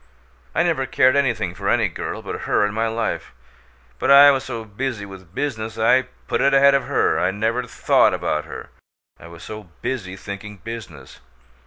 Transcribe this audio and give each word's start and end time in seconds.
I 0.55 0.63
never 0.63 0.87
cared 0.87 1.15
anything 1.15 1.53
for 1.53 1.69
any 1.69 1.87
girl 1.87 2.23
but 2.23 2.45
her 2.49 2.65
in 2.65 2.73
my 2.73 2.87
life, 2.87 3.33
but 3.99 4.09
I 4.09 4.31
was 4.31 4.43
so 4.43 4.65
busy 4.65 5.05
with 5.05 5.35
business 5.35 5.77
I 5.77 6.07
put 6.27 6.41
it 6.41 6.55
ahead 6.55 6.73
of 6.73 6.85
her. 6.85 7.19
I 7.19 7.29
never 7.29 7.61
THOUGHT 7.67 8.15
about 8.15 8.45
her, 8.45 8.71
I 9.19 9.27
was 9.27 9.43
so 9.43 9.69
busy 9.83 10.15
thinking 10.17 10.57
business. 10.57 11.19